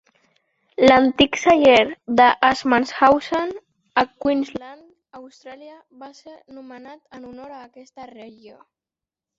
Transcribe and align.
L'antic 0.85 1.37
celler 1.41 1.83
de 2.21 2.25
Assmanshausen, 2.47 3.51
a 4.03 4.05
Queensland, 4.25 4.83
Austràlia, 5.21 5.79
va 6.05 6.11
ser 6.23 6.37
nomenat 6.59 7.09
en 7.21 7.31
honor 7.33 7.57
a 7.61 7.65
aquesta 7.71 8.11
regió. 8.17 8.61